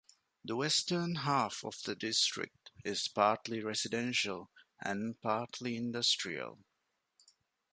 [0.43, 4.49] The western half of the district is partly residential
[4.83, 6.57] and partly industrial.